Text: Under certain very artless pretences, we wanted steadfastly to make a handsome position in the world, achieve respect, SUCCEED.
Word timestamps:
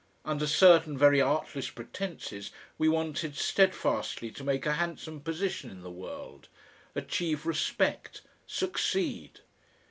Under 0.25 0.47
certain 0.47 0.97
very 0.97 1.21
artless 1.21 1.69
pretences, 1.69 2.49
we 2.79 2.89
wanted 2.89 3.35
steadfastly 3.35 4.31
to 4.31 4.43
make 4.43 4.65
a 4.65 4.73
handsome 4.73 5.21
position 5.21 5.69
in 5.69 5.83
the 5.83 5.91
world, 5.91 6.49
achieve 6.95 7.45
respect, 7.45 8.23
SUCCEED. 8.47 9.41